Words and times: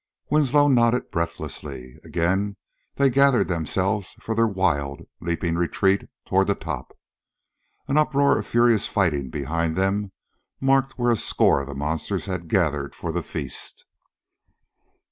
Winslow 0.31 0.67
nodded 0.67 1.11
breathlessly. 1.11 1.99
Again 2.03 2.55
they 2.95 3.11
gathered 3.11 3.47
themselves 3.49 4.15
for 4.19 4.33
their 4.33 4.47
wild, 4.47 5.03
leaping 5.19 5.53
retreat 5.53 6.09
toward 6.25 6.47
the 6.47 6.55
top. 6.55 6.97
An 7.87 7.99
uproar 7.99 8.39
of 8.39 8.47
furious 8.47 8.87
fighting 8.87 9.29
behind 9.29 9.75
them 9.75 10.11
marked 10.59 10.97
where 10.97 11.11
a 11.11 11.17
score 11.17 11.61
of 11.61 11.67
the 11.67 11.75
monsters 11.75 12.25
had 12.25 12.47
gathered 12.49 12.95
for 12.95 13.11
the 13.11 13.21
feast. 13.21 13.85